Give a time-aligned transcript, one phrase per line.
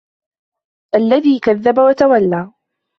[0.95, 2.53] الَّذِي كَذَّبَ وَتَوَلَّى